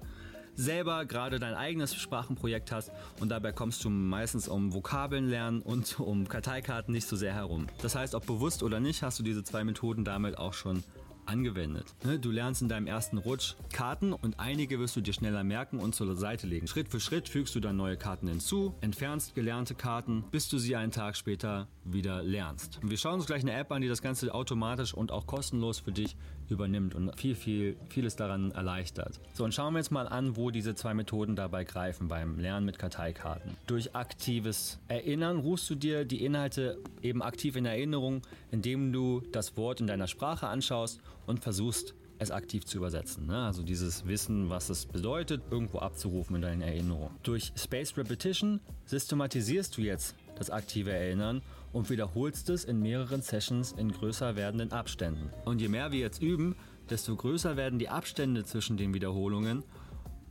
selber 0.57 1.05
gerade 1.05 1.39
dein 1.39 1.53
eigenes 1.53 1.95
Sprachenprojekt 1.95 2.71
hast 2.71 2.91
und 3.19 3.29
dabei 3.29 3.51
kommst 3.51 3.85
du 3.85 3.89
meistens 3.89 4.47
um 4.47 4.73
Vokabeln 4.73 5.29
lernen 5.29 5.61
und 5.61 5.99
um 5.99 6.27
Karteikarten 6.27 6.93
nicht 6.93 7.07
so 7.07 7.15
sehr 7.15 7.33
herum. 7.33 7.67
Das 7.81 7.95
heißt, 7.95 8.15
ob 8.15 8.25
bewusst 8.25 8.63
oder 8.63 8.79
nicht, 8.79 9.03
hast 9.03 9.19
du 9.19 9.23
diese 9.23 9.43
zwei 9.43 9.63
Methoden 9.63 10.03
damit 10.03 10.37
auch 10.37 10.53
schon 10.53 10.83
angewendet. 11.27 11.95
Ne, 12.03 12.19
du 12.19 12.31
lernst 12.31 12.61
in 12.61 12.69
deinem 12.69 12.87
ersten 12.87 13.17
Rutsch 13.17 13.55
Karten 13.71 14.13
und 14.13 14.39
einige 14.39 14.79
wirst 14.79 14.95
du 14.95 15.01
dir 15.01 15.13
schneller 15.13 15.43
merken 15.43 15.79
und 15.79 15.95
zur 15.95 16.15
Seite 16.15 16.47
legen. 16.47 16.67
Schritt 16.67 16.89
für 16.89 16.99
Schritt 16.99 17.29
fügst 17.29 17.55
du 17.55 17.59
dann 17.59 17.77
neue 17.77 17.97
Karten 17.97 18.27
hinzu, 18.27 18.75
entfernst 18.81 19.35
gelernte 19.35 19.75
Karten, 19.75 20.23
bis 20.31 20.49
du 20.49 20.57
sie 20.57 20.75
einen 20.75 20.91
Tag 20.91 21.15
später 21.15 21.67
wieder 21.83 22.23
lernst. 22.23 22.79
wir 22.83 22.97
schauen 22.97 23.15
uns 23.15 23.25
gleich 23.25 23.41
eine 23.41 23.53
App 23.53 23.71
an, 23.71 23.81
die 23.81 23.87
das 23.87 24.01
Ganze 24.01 24.33
automatisch 24.33 24.93
und 24.93 25.11
auch 25.11 25.27
kostenlos 25.27 25.79
für 25.79 25.91
dich 25.91 26.15
übernimmt 26.49 26.95
und 26.95 27.17
viel, 27.19 27.35
viel, 27.35 27.75
vieles 27.89 28.15
daran 28.15 28.51
erleichtert. 28.51 29.19
So, 29.33 29.43
und 29.43 29.53
schauen 29.53 29.73
wir 29.73 29.79
jetzt 29.79 29.91
mal 29.91 30.07
an, 30.07 30.35
wo 30.35 30.51
diese 30.51 30.75
zwei 30.75 30.93
Methoden 30.93 31.35
dabei 31.35 31.63
greifen 31.63 32.07
beim 32.07 32.39
Lernen 32.39 32.65
mit 32.65 32.79
Karteikarten. 32.79 33.57
Durch 33.67 33.95
aktives 33.95 34.79
Erinnern 34.87 35.37
rufst 35.37 35.69
du 35.69 35.75
dir 35.75 36.05
die 36.05 36.23
Inhalte 36.23 36.77
eben 37.01 37.21
aktiv 37.21 37.55
in 37.55 37.65
Erinnerung, 37.65 38.21
indem 38.51 38.91
du 38.91 39.21
das 39.31 39.57
Wort 39.57 39.81
in 39.81 39.87
deiner 39.87 40.07
Sprache 40.07 40.47
anschaust 40.47 41.01
und 41.25 41.39
versuchst, 41.39 41.93
es 42.19 42.31
aktiv 42.31 42.65
zu 42.65 42.77
übersetzen. 42.77 43.27
Ne? 43.27 43.45
Also 43.45 43.63
dieses 43.63 44.07
Wissen, 44.07 44.49
was 44.49 44.69
es 44.69 44.85
bedeutet, 44.85 45.43
irgendwo 45.51 45.79
abzurufen 45.79 46.35
in 46.37 46.41
deinen 46.41 46.61
Erinnerungen. 46.61 47.15
Durch 47.23 47.51
Spaced 47.55 47.97
Repetition 47.97 48.59
systematisierst 48.85 49.77
du 49.77 49.81
jetzt 49.81 50.15
das 50.35 50.49
aktive 50.49 50.91
Erinnern 50.91 51.41
und 51.77 51.91
wiederholst 51.91 52.49
es 52.49 52.63
in 52.63 52.81
mehreren 52.81 53.21
Sessions 53.21 53.71
in 53.71 53.91
größer 53.91 54.35
werdenden 54.35 54.71
Abständen. 54.71 55.29
Und 55.45 55.61
je 55.61 55.67
mehr 55.67 55.91
wir 55.91 55.99
jetzt 55.99 56.23
üben, 56.23 56.55
desto 56.89 57.15
größer 57.15 57.55
werden 57.55 57.77
die 57.77 57.87
Abstände 57.87 58.43
zwischen 58.45 58.77
den 58.77 58.95
Wiederholungen 58.95 59.63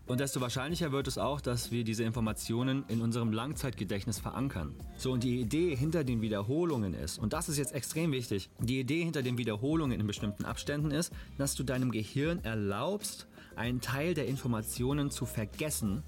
und 0.07 0.19
desto 0.19 0.41
wahrscheinlicher 0.41 0.91
wird 0.91 1.07
es 1.07 1.19
auch, 1.19 1.41
dass 1.41 1.71
wir 1.71 1.85
diese 1.85 2.03
Informationen 2.03 2.85
in 2.89 3.01
unserem 3.01 3.33
Langzeitgedächtnis 3.33 4.19
verankern. 4.19 4.75
So, 4.97 5.13
und 5.13 5.23
die 5.23 5.41
Idee 5.41 5.77
hinter 5.77 6.03
den 6.03 6.21
Wiederholungen 6.21 6.95
ist, 6.95 7.19
und 7.19 7.33
das 7.33 7.49
ist 7.49 7.59
jetzt 7.59 7.75
extrem 7.75 8.11
wichtig, 8.11 8.51
die 8.61 8.81
Idee 8.81 9.05
hinter 9.05 9.23
den 9.23 9.39
Wiederholungen 9.39 10.01
in 10.01 10.07
bestimmten 10.07 10.45
Abständen 10.45 10.91
ist, 10.91 11.13
dass 11.39 11.55
du 11.55 11.63
deinem 11.63 11.93
Gehirn 11.93 12.45
erlaubst, 12.45 13.29
einen 13.55 13.81
Teil 13.81 14.15
der 14.15 14.27
Informationen 14.27 15.13
zu 15.13 15.27
vergessen, 15.27 16.03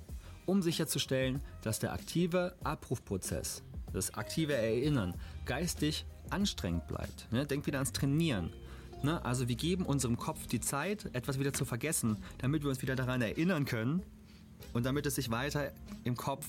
um 0.47 0.63
sicherzustellen, 0.63 1.41
dass 1.63 1.79
der 1.79 1.93
aktive 1.93 2.57
Abrufprozess, 2.65 3.63
das 3.93 4.15
aktive 4.15 4.55
Erinnern, 4.55 5.15
geistig 5.47 6.05
anstrengend 6.31 6.87
bleibt. 6.87 7.31
Ne? 7.33 7.47
Denk 7.47 7.67
wieder 7.67 7.79
ans 7.79 7.93
Trainieren. 7.93 8.53
Ne? 9.03 9.25
Also 9.25 9.49
wir 9.49 9.57
geben 9.57 9.87
unserem 9.87 10.17
Kopf 10.17 10.47
die 10.47 10.61
Zeit, 10.61 11.09
etwas 11.15 11.39
wieder 11.39 11.53
zu 11.53 11.65
vergessen, 11.65 12.17
damit 12.39 12.63
wir 12.63 12.71
uns 12.71 12.83
wieder 12.83 12.97
daran 12.97 13.23
erinnern 13.23 13.65
können 13.65 14.03
und 14.73 14.85
damit 14.85 15.07
es 15.07 15.15
sich 15.15 15.31
weiter 15.31 15.73
im 16.05 16.17
Kopf 16.17 16.47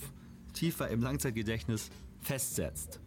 tiefer 0.54 0.90
im 0.90 1.02
Langzeitgedächtnis 1.02 1.90
festsetzt. 2.22 3.00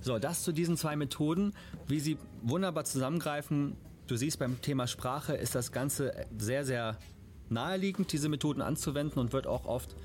So, 0.00 0.18
das 0.18 0.42
zu 0.42 0.52
diesen 0.52 0.76
zwei 0.76 0.96
Methoden, 0.96 1.54
wie 1.88 2.00
sie 2.00 2.18
wunderbar 2.42 2.84
zusammengreifen. 2.84 3.74
Du 4.06 4.16
siehst, 4.16 4.38
beim 4.38 4.60
Thema 4.60 4.86
Sprache 4.86 5.34
ist 5.34 5.54
das 5.54 5.72
Ganze 5.72 6.26
sehr, 6.36 6.64
sehr 6.64 6.98
naheliegend, 7.48 8.12
diese 8.12 8.28
Methoden 8.28 8.60
anzuwenden 8.60 9.18
und 9.18 9.32
wird 9.32 9.46
auch 9.46 9.64
oft 9.64 9.96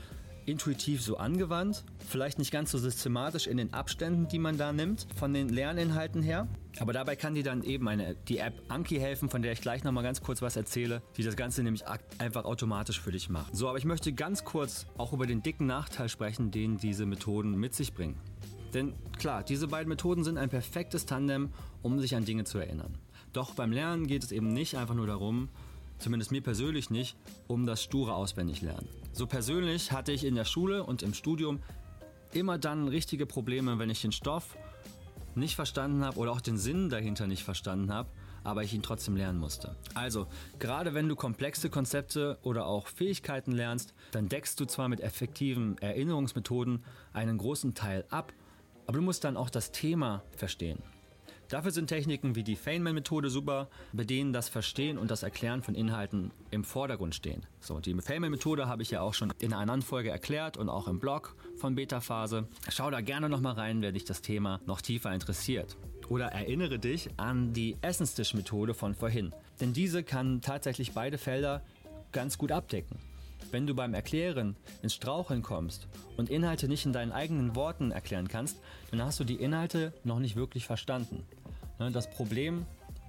intuitiv 0.45 1.01
so 1.01 1.17
angewandt. 1.17 1.83
Vielleicht 2.07 2.39
nicht 2.39 2.51
ganz 2.51 2.71
so 2.71 2.77
systematisch 2.77 3.47
in 3.47 3.57
den 3.57 3.73
Abständen, 3.73 4.27
die 4.27 4.39
man 4.39 4.57
da 4.57 4.73
nimmt, 4.73 5.07
von 5.15 5.33
den 5.33 5.49
Lerninhalten 5.49 6.21
her. 6.21 6.47
Aber 6.79 6.93
dabei 6.93 7.15
kann 7.15 7.35
dir 7.35 7.43
dann 7.43 7.63
eben 7.63 7.87
eine, 7.87 8.15
die 8.27 8.37
App 8.37 8.53
Anki 8.67 8.97
helfen, 8.97 9.29
von 9.29 9.41
der 9.41 9.51
ich 9.51 9.61
gleich 9.61 9.83
nochmal 9.83 10.03
ganz 10.03 10.21
kurz 10.21 10.41
was 10.41 10.55
erzähle, 10.55 11.01
die 11.17 11.23
das 11.23 11.35
Ganze 11.35 11.63
nämlich 11.63 11.83
einfach 12.17 12.45
automatisch 12.45 12.99
für 12.99 13.11
dich 13.11 13.29
macht. 13.29 13.55
So, 13.55 13.67
aber 13.67 13.77
ich 13.77 13.85
möchte 13.85 14.13
ganz 14.13 14.43
kurz 14.43 14.85
auch 14.97 15.13
über 15.13 15.27
den 15.27 15.41
dicken 15.41 15.65
Nachteil 15.65 16.09
sprechen, 16.09 16.51
den 16.51 16.77
diese 16.77 17.05
Methoden 17.05 17.55
mit 17.57 17.73
sich 17.73 17.93
bringen. 17.93 18.17
Denn 18.73 18.93
klar, 19.17 19.43
diese 19.43 19.67
beiden 19.67 19.89
Methoden 19.89 20.23
sind 20.23 20.37
ein 20.37 20.49
perfektes 20.49 21.05
Tandem, 21.05 21.49
um 21.81 21.99
sich 21.99 22.15
an 22.15 22.25
Dinge 22.25 22.43
zu 22.43 22.59
erinnern. 22.59 22.97
Doch 23.33 23.53
beim 23.53 23.71
Lernen 23.71 24.07
geht 24.07 24.23
es 24.23 24.31
eben 24.31 24.53
nicht 24.53 24.77
einfach 24.77 24.95
nur 24.95 25.07
darum, 25.07 25.49
zumindest 25.99 26.31
mir 26.31 26.41
persönlich 26.41 26.89
nicht, 26.89 27.15
um 27.47 27.65
das 27.65 27.83
sture 27.83 28.13
Auswendiglernen. 28.13 28.87
So 29.19 29.27
persönlich 29.27 29.91
hatte 29.91 30.13
ich 30.13 30.23
in 30.23 30.35
der 30.35 30.45
Schule 30.45 30.85
und 30.85 31.03
im 31.03 31.13
Studium 31.13 31.59
immer 32.31 32.57
dann 32.57 32.87
richtige 32.87 33.25
Probleme, 33.25 33.77
wenn 33.77 33.89
ich 33.89 34.01
den 34.01 34.13
Stoff 34.13 34.55
nicht 35.35 35.57
verstanden 35.57 36.05
habe 36.05 36.17
oder 36.19 36.31
auch 36.31 36.39
den 36.39 36.57
Sinn 36.57 36.87
dahinter 36.87 37.27
nicht 37.27 37.43
verstanden 37.43 37.93
habe, 37.93 38.07
aber 38.45 38.63
ich 38.63 38.73
ihn 38.73 38.81
trotzdem 38.81 39.17
lernen 39.17 39.37
musste. 39.37 39.75
Also, 39.93 40.27
gerade 40.57 40.93
wenn 40.93 41.09
du 41.09 41.17
komplexe 41.17 41.69
Konzepte 41.69 42.37
oder 42.43 42.65
auch 42.65 42.87
Fähigkeiten 42.87 43.51
lernst, 43.51 43.93
dann 44.11 44.29
deckst 44.29 44.57
du 44.57 44.63
zwar 44.63 44.87
mit 44.87 45.01
effektiven 45.01 45.77
Erinnerungsmethoden 45.79 46.85
einen 47.11 47.39
großen 47.39 47.73
Teil 47.73 48.05
ab, 48.09 48.31
aber 48.87 48.99
du 48.99 49.03
musst 49.03 49.25
dann 49.25 49.35
auch 49.35 49.49
das 49.49 49.73
Thema 49.73 50.23
verstehen. 50.31 50.81
Dafür 51.49 51.71
sind 51.71 51.87
Techniken 51.87 52.35
wie 52.35 52.43
die 52.43 52.55
Feynman-Methode 52.55 53.31
super, 53.31 53.69
bei 53.91 54.03
denen 54.03 54.33
das 54.33 54.49
Verstehen 54.49 54.99
und 54.99 55.09
das 55.09 55.23
Erklären 55.23 55.63
von 55.63 55.73
Inhalten 55.73 56.29
im 56.51 56.63
Vordergrund 56.63 57.15
stehen. 57.15 57.41
So, 57.59 57.79
die 57.79 57.95
Feynman-Methode 57.95 58.67
habe 58.67 58.83
ich 58.83 58.91
ja 58.91 59.01
auch 59.01 59.15
schon 59.15 59.33
in 59.39 59.51
einer 59.51 59.61
anderen 59.61 59.81
Folge 59.81 60.11
erklärt 60.11 60.57
und 60.57 60.69
auch 60.69 60.87
im 60.87 60.99
Blog 60.99 61.35
von 61.57 61.73
Beta-Phase. 61.73 62.47
Schau 62.69 62.91
da 62.91 63.01
gerne 63.01 63.29
nochmal 63.29 63.53
rein, 63.53 63.81
wer 63.81 63.91
dich 63.91 64.05
das 64.05 64.21
Thema 64.21 64.61
noch 64.67 64.79
tiefer 64.79 65.11
interessiert. 65.11 65.75
Oder 66.07 66.27
erinnere 66.27 66.77
dich 66.77 67.09
an 67.17 67.51
die 67.51 67.77
Essenstisch-Methode 67.81 68.75
von 68.75 68.93
vorhin. 68.93 69.33
Denn 69.59 69.73
diese 69.73 70.03
kann 70.03 70.41
tatsächlich 70.41 70.93
beide 70.93 71.17
Felder 71.17 71.63
ganz 72.11 72.37
gut 72.37 72.51
abdecken. 72.51 72.99
Wenn 73.51 73.65
du 73.65 73.73
beim 73.73 73.95
Erklären 73.95 74.55
ins 74.83 74.93
Straucheln 74.93 75.41
kommst 75.41 75.87
und 76.17 76.29
Inhalte 76.29 76.67
nicht 76.67 76.85
in 76.85 76.93
deinen 76.93 77.11
eigenen 77.11 77.55
Worten 77.55 77.89
erklären 77.89 78.27
kannst, 78.27 78.59
dann 78.91 79.03
hast 79.03 79.19
du 79.19 79.23
die 79.23 79.35
Inhalte 79.35 79.93
noch 80.03 80.19
nicht 80.19 80.35
wirklich 80.35 80.67
verstanden. 80.67 81.25
Ne, 81.79 81.91
das 81.91 82.09
Problem 82.09 82.65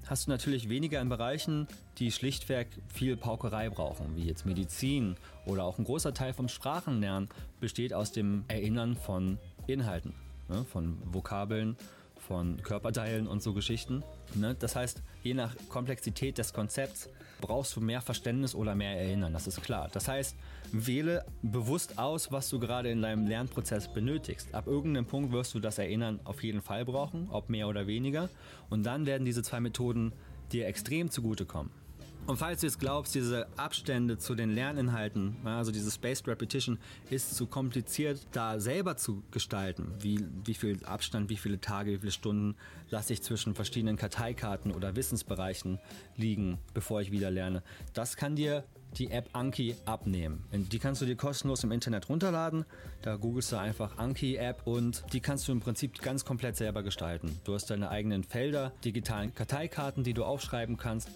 hast 0.06 0.26
du 0.26 0.30
natürlich 0.30 0.68
weniger 0.68 1.00
in 1.00 1.08
Bereichen, 1.08 1.66
die 1.98 2.12
schlichtweg 2.12 2.68
viel 2.88 3.16
Paukerei 3.16 3.68
brauchen, 3.68 4.16
wie 4.16 4.24
jetzt 4.24 4.46
Medizin 4.46 5.16
oder 5.44 5.64
auch 5.64 5.78
ein 5.78 5.84
großer 5.84 6.14
Teil 6.14 6.32
vom 6.32 6.48
Sprachenlernen 6.48 7.28
besteht 7.60 7.92
aus 7.92 8.12
dem 8.12 8.44
Erinnern 8.46 8.96
von 8.96 9.38
Inhalten, 9.66 10.14
ne, 10.48 10.64
von 10.64 10.96
Vokabeln, 11.12 11.76
von 12.16 12.62
Körperteilen 12.62 13.26
und 13.26 13.42
so 13.42 13.52
Geschichten. 13.52 14.04
Ne. 14.34 14.54
Das 14.58 14.76
heißt, 14.76 15.02
je 15.24 15.34
nach 15.34 15.56
Komplexität 15.68 16.38
des 16.38 16.52
Konzepts 16.52 17.08
brauchst 17.40 17.74
du 17.76 17.80
mehr 17.80 18.00
Verständnis 18.00 18.54
oder 18.54 18.74
mehr 18.74 18.98
Erinnern, 18.98 19.32
das 19.32 19.46
ist 19.46 19.62
klar. 19.62 19.88
Das 19.92 20.08
heißt, 20.08 20.36
wähle 20.72 21.24
bewusst 21.42 21.98
aus, 21.98 22.30
was 22.30 22.48
du 22.50 22.58
gerade 22.58 22.90
in 22.90 23.02
deinem 23.02 23.26
Lernprozess 23.26 23.92
benötigst. 23.92 24.54
Ab 24.54 24.66
irgendeinem 24.66 25.06
Punkt 25.06 25.32
wirst 25.32 25.54
du 25.54 25.60
das 25.60 25.78
Erinnern 25.78 26.20
auf 26.24 26.42
jeden 26.42 26.62
Fall 26.62 26.84
brauchen, 26.84 27.28
ob 27.30 27.48
mehr 27.48 27.68
oder 27.68 27.86
weniger. 27.86 28.28
Und 28.68 28.84
dann 28.84 29.06
werden 29.06 29.24
diese 29.24 29.42
zwei 29.42 29.60
Methoden 29.60 30.12
dir 30.52 30.66
extrem 30.66 31.10
zugutekommen. 31.10 31.72
Und 32.30 32.36
falls 32.36 32.60
du 32.60 32.68
jetzt 32.68 32.78
glaubst, 32.78 33.16
diese 33.16 33.48
Abstände 33.56 34.16
zu 34.16 34.36
den 34.36 34.50
Lerninhalten, 34.54 35.34
also 35.44 35.72
diese 35.72 35.90
Spaced 35.90 36.28
Repetition, 36.28 36.78
ist 37.10 37.34
zu 37.34 37.48
kompliziert, 37.48 38.24
da 38.30 38.60
selber 38.60 38.96
zu 38.96 39.24
gestalten, 39.32 39.92
wie, 39.98 40.24
wie 40.44 40.54
viel 40.54 40.78
Abstand, 40.84 41.28
wie 41.28 41.36
viele 41.36 41.60
Tage, 41.60 41.90
wie 41.90 41.98
viele 41.98 42.12
Stunden 42.12 42.54
lasse 42.88 43.14
ich 43.14 43.22
zwischen 43.24 43.56
verschiedenen 43.56 43.96
Karteikarten 43.96 44.70
oder 44.70 44.94
Wissensbereichen 44.94 45.80
liegen, 46.16 46.58
bevor 46.72 47.00
ich 47.00 47.10
wieder 47.10 47.32
lerne, 47.32 47.64
das 47.94 48.16
kann 48.16 48.36
dir 48.36 48.62
die 48.96 49.10
App 49.10 49.30
Anki 49.32 49.74
abnehmen. 49.84 50.44
Die 50.52 50.78
kannst 50.78 51.02
du 51.02 51.06
dir 51.06 51.16
kostenlos 51.16 51.64
im 51.64 51.72
Internet 51.72 52.08
runterladen. 52.08 52.64
Da 53.02 53.16
googelst 53.16 53.50
du 53.50 53.56
einfach 53.56 53.98
Anki 53.98 54.36
App 54.36 54.68
und 54.68 55.02
die 55.12 55.20
kannst 55.20 55.48
du 55.48 55.52
im 55.52 55.58
Prinzip 55.58 56.00
ganz 56.00 56.24
komplett 56.24 56.54
selber 56.54 56.84
gestalten. 56.84 57.40
Du 57.42 57.54
hast 57.54 57.70
deine 57.70 57.90
eigenen 57.90 58.22
Felder, 58.22 58.72
digitalen 58.84 59.34
Karteikarten, 59.34 60.04
die 60.04 60.14
du 60.14 60.24
aufschreiben 60.24 60.76
kannst 60.76 61.10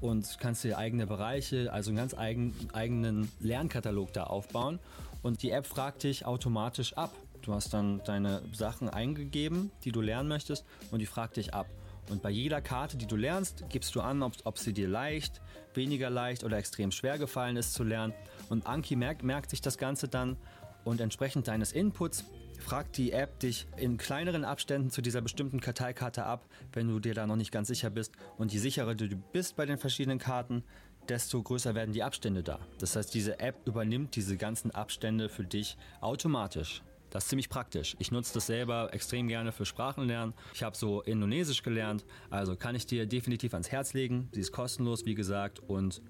und 0.00 0.38
kannst 0.40 0.64
dir 0.64 0.78
eigene 0.78 1.06
Bereiche, 1.06 1.72
also 1.72 1.90
einen 1.90 1.96
ganz 1.96 2.14
eigen, 2.14 2.54
eigenen 2.72 3.30
Lernkatalog 3.40 4.12
da 4.12 4.24
aufbauen. 4.24 4.78
Und 5.22 5.42
die 5.42 5.50
App 5.50 5.66
fragt 5.66 6.04
dich 6.04 6.26
automatisch 6.26 6.94
ab. 6.94 7.12
Du 7.42 7.54
hast 7.54 7.72
dann 7.72 8.00
deine 8.04 8.42
Sachen 8.52 8.88
eingegeben, 8.88 9.70
die 9.84 9.92
du 9.92 10.00
lernen 10.00 10.28
möchtest, 10.28 10.64
und 10.90 10.98
die 11.00 11.06
fragt 11.06 11.36
dich 11.36 11.54
ab. 11.54 11.66
Und 12.10 12.22
bei 12.22 12.30
jeder 12.30 12.60
Karte, 12.60 12.96
die 12.96 13.06
du 13.06 13.16
lernst, 13.16 13.64
gibst 13.68 13.94
du 13.94 14.00
an, 14.00 14.22
ob, 14.22 14.32
ob 14.44 14.58
sie 14.58 14.72
dir 14.72 14.88
leicht, 14.88 15.40
weniger 15.74 16.10
leicht 16.10 16.44
oder 16.44 16.56
extrem 16.56 16.90
schwer 16.90 17.18
gefallen 17.18 17.56
ist 17.56 17.74
zu 17.74 17.84
lernen. 17.84 18.14
Und 18.48 18.66
Anki 18.66 18.96
merkt, 18.96 19.22
merkt 19.22 19.50
sich 19.50 19.60
das 19.60 19.78
Ganze 19.78 20.08
dann 20.08 20.36
und 20.84 21.00
entsprechend 21.00 21.48
deines 21.48 21.72
Inputs 21.72 22.24
fragt 22.58 22.96
die 22.96 23.12
App 23.12 23.38
dich 23.40 23.66
in 23.76 23.96
kleineren 23.96 24.44
Abständen 24.44 24.90
zu 24.90 25.02
dieser 25.02 25.20
bestimmten 25.20 25.60
Karteikarte 25.60 26.24
ab, 26.24 26.46
wenn 26.72 26.88
du 26.88 27.00
dir 27.00 27.14
da 27.14 27.26
noch 27.26 27.36
nicht 27.36 27.52
ganz 27.52 27.68
sicher 27.68 27.90
bist. 27.90 28.12
Und 28.36 28.52
je 28.52 28.58
sicherer 28.58 28.94
du 28.94 29.08
bist 29.32 29.56
bei 29.56 29.66
den 29.66 29.78
verschiedenen 29.78 30.18
Karten, 30.18 30.62
desto 31.08 31.42
größer 31.42 31.74
werden 31.74 31.92
die 31.92 32.02
Abstände 32.02 32.42
da. 32.42 32.60
Das 32.78 32.96
heißt, 32.96 33.14
diese 33.14 33.40
App 33.40 33.66
übernimmt 33.66 34.14
diese 34.16 34.36
ganzen 34.36 34.70
Abstände 34.70 35.28
für 35.28 35.44
dich 35.44 35.76
automatisch. 36.00 36.82
Das 37.10 37.24
ist 37.24 37.30
ziemlich 37.30 37.48
praktisch. 37.48 37.96
Ich 37.98 38.10
nutze 38.10 38.34
das 38.34 38.46
selber 38.46 38.92
extrem 38.92 39.28
gerne 39.28 39.52
für 39.52 39.64
Sprachenlernen. 39.64 40.34
Ich 40.52 40.62
habe 40.62 40.76
so 40.76 41.00
Indonesisch 41.02 41.62
gelernt, 41.62 42.04
also 42.28 42.54
kann 42.54 42.74
ich 42.74 42.84
dir 42.84 43.06
definitiv 43.06 43.54
ans 43.54 43.70
Herz 43.70 43.94
legen. 43.94 44.28
Sie 44.32 44.40
ist 44.40 44.52
kostenlos, 44.52 45.06
wie 45.06 45.14
gesagt, 45.14 45.60
und 45.60 46.02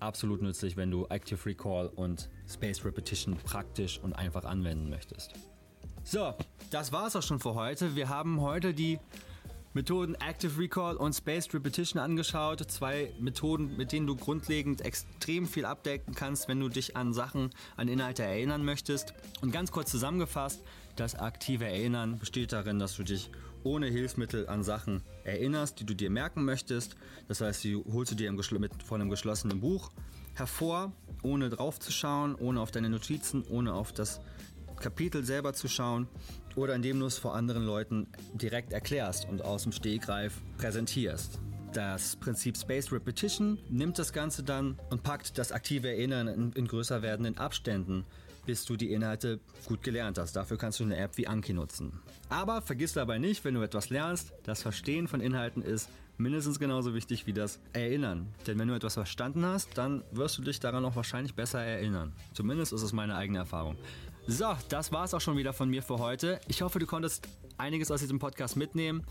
absolut 0.00 0.42
nützlich, 0.42 0.76
wenn 0.76 0.90
du 0.90 1.06
Active 1.06 1.46
Recall 1.46 1.86
und 1.88 2.28
Space 2.46 2.84
Repetition 2.84 3.36
praktisch 3.36 3.98
und 3.98 4.12
einfach 4.12 4.44
anwenden 4.44 4.90
möchtest. 4.90 5.32
So, 6.04 6.34
das 6.70 6.90
war's 6.92 7.14
auch 7.14 7.22
schon 7.22 7.38
für 7.38 7.54
heute. 7.54 7.94
Wir 7.94 8.08
haben 8.08 8.40
heute 8.40 8.74
die 8.74 8.98
Methoden 9.72 10.16
Active 10.16 10.58
Recall 10.58 10.96
und 10.96 11.14
Spaced 11.14 11.54
Repetition 11.54 12.02
angeschaut. 12.02 12.60
Zwei 12.70 13.12
Methoden, 13.20 13.76
mit 13.76 13.92
denen 13.92 14.08
du 14.08 14.16
grundlegend 14.16 14.80
extrem 14.80 15.46
viel 15.46 15.64
abdecken 15.64 16.14
kannst, 16.14 16.48
wenn 16.48 16.58
du 16.58 16.68
dich 16.68 16.96
an 16.96 17.14
Sachen, 17.14 17.50
an 17.76 17.86
Inhalte 17.86 18.24
erinnern 18.24 18.64
möchtest. 18.64 19.14
Und 19.42 19.52
ganz 19.52 19.70
kurz 19.70 19.92
zusammengefasst, 19.92 20.62
das 20.96 21.14
aktive 21.14 21.66
Erinnern 21.66 22.18
besteht 22.18 22.52
darin, 22.52 22.80
dass 22.80 22.96
du 22.96 23.04
dich 23.04 23.30
ohne 23.62 23.86
Hilfsmittel 23.86 24.48
an 24.48 24.64
Sachen 24.64 25.02
erinnerst, 25.24 25.78
die 25.78 25.86
du 25.86 25.94
dir 25.94 26.10
merken 26.10 26.44
möchtest. 26.44 26.96
Das 27.28 27.40
heißt, 27.40 27.62
die 27.62 27.76
holst 27.76 28.10
du 28.10 28.16
dir 28.16 28.30
mit, 28.32 28.82
von 28.82 29.00
einem 29.00 29.08
geschlossenen 29.08 29.60
Buch 29.60 29.92
hervor, 30.34 30.92
ohne 31.22 31.48
drauf 31.48 31.78
zu 31.78 31.92
schauen, 31.92 32.34
ohne 32.34 32.60
auf 32.60 32.72
deine 32.72 32.90
Notizen, 32.90 33.44
ohne 33.48 33.72
auf 33.72 33.92
das 33.92 34.20
Kapitel 34.82 35.24
selber 35.24 35.54
zu 35.54 35.68
schauen 35.68 36.08
oder 36.56 36.74
indem 36.74 37.00
du 37.00 37.06
es 37.06 37.16
vor 37.16 37.34
anderen 37.34 37.64
Leuten 37.64 38.08
direkt 38.34 38.72
erklärst 38.72 39.26
und 39.28 39.42
aus 39.42 39.62
dem 39.62 39.72
Stegreif 39.72 40.42
präsentierst. 40.58 41.38
Das 41.72 42.16
Prinzip 42.16 42.58
Space 42.58 42.92
Repetition 42.92 43.58
nimmt 43.70 43.98
das 43.98 44.12
Ganze 44.12 44.42
dann 44.42 44.78
und 44.90 45.02
packt 45.02 45.38
das 45.38 45.52
aktive 45.52 45.88
Erinnern 45.88 46.28
in, 46.28 46.52
in 46.52 46.66
größer 46.66 47.00
werdenden 47.00 47.38
Abständen, 47.38 48.04
bis 48.44 48.66
du 48.66 48.76
die 48.76 48.92
Inhalte 48.92 49.40
gut 49.66 49.82
gelernt 49.82 50.18
hast. 50.18 50.34
Dafür 50.34 50.58
kannst 50.58 50.80
du 50.80 50.84
eine 50.84 50.98
App 50.98 51.16
wie 51.16 51.26
Anki 51.26 51.54
nutzen. 51.54 52.00
Aber 52.28 52.60
vergiss 52.60 52.92
dabei 52.92 53.18
nicht, 53.18 53.44
wenn 53.44 53.54
du 53.54 53.62
etwas 53.62 53.88
lernst, 53.88 54.32
das 54.42 54.60
Verstehen 54.60 55.08
von 55.08 55.20
Inhalten 55.20 55.62
ist 55.62 55.88
mindestens 56.18 56.58
genauso 56.58 56.92
wichtig 56.92 57.26
wie 57.26 57.32
das 57.32 57.58
Erinnern. 57.72 58.26
Denn 58.46 58.58
wenn 58.58 58.68
du 58.68 58.74
etwas 58.74 58.94
verstanden 58.94 59.46
hast, 59.46 59.78
dann 59.78 60.02
wirst 60.12 60.36
du 60.38 60.42
dich 60.42 60.60
daran 60.60 60.84
auch 60.84 60.96
wahrscheinlich 60.96 61.34
besser 61.34 61.60
erinnern. 61.60 62.12
Zumindest 62.34 62.72
ist 62.72 62.82
es 62.82 62.92
meine 62.92 63.16
eigene 63.16 63.38
Erfahrung. 63.38 63.76
So, 64.26 64.56
das 64.68 64.92
war 64.92 65.04
es 65.04 65.14
auch 65.14 65.20
schon 65.20 65.36
wieder 65.36 65.52
von 65.52 65.68
mir 65.68 65.82
für 65.82 65.98
heute. 65.98 66.40
Ich 66.48 66.62
hoffe, 66.62 66.78
du 66.78 66.86
konntest 66.86 67.28
einiges 67.58 67.90
aus 67.90 68.00
diesem 68.00 68.18
Podcast 68.18 68.56
mitnehmen. 68.56 69.04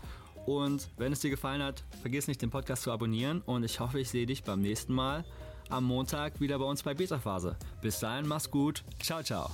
Und 0.46 0.88
wenn 0.96 1.12
es 1.12 1.20
dir 1.20 1.30
gefallen 1.30 1.62
hat, 1.62 1.84
vergiss 2.00 2.26
nicht, 2.26 2.42
den 2.42 2.50
Podcast 2.50 2.82
zu 2.82 2.90
abonnieren. 2.90 3.42
Und 3.42 3.62
ich 3.64 3.78
hoffe, 3.78 4.00
ich 4.00 4.10
sehe 4.10 4.26
dich 4.26 4.42
beim 4.42 4.60
nächsten 4.60 4.92
Mal 4.92 5.24
am 5.68 5.84
Montag 5.84 6.40
wieder 6.40 6.58
bei 6.58 6.64
uns 6.64 6.82
bei 6.82 6.94
Beta 6.94 7.18
Phase. 7.18 7.56
Bis 7.80 8.00
dahin, 8.00 8.26
mach's 8.26 8.50
gut. 8.50 8.82
Ciao, 9.00 9.22
ciao. 9.22 9.50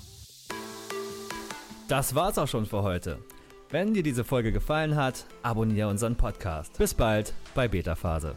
Das 1.89 2.15
war's 2.15 2.39
auch 2.39 2.49
schon 2.49 2.67
für 2.67 2.83
heute. 2.83 3.19
Wenn 3.71 3.93
dir 3.95 4.03
diese 4.03 4.25
Folge 4.25 4.53
gefallen 4.53 4.97
hat, 4.97 5.27
abonniere 5.43 5.89
unseren 5.89 6.17
Podcast. 6.17 6.79
Bis 6.79 6.95
bald 6.95 7.35
bei 7.55 7.69
Beta 7.69 7.95
Phase. 7.95 8.35